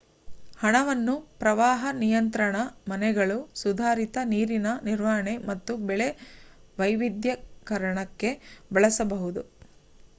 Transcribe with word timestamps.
ಹಣವನ್ನು 0.59 1.13
ಪ್ರವಾಹ 1.41 1.89
ನಿಯಂತ್ರಣ 1.97 2.55
ಮನೆಗಳು 2.87 3.37
ಸುಧಾರಿತ 3.55 4.17
ನೀರಿನ 4.31 4.67
ನಿರ್ವಹಣೆ 4.87 5.35
ಮತ್ತು 5.49 5.75
ಬೆಳೆ 5.89 6.07
ವೈವಿಧ್ಯೀಕರಣಕ್ಕೆ 6.77 8.31
ಬಳಸಬಹುದು 8.71 9.43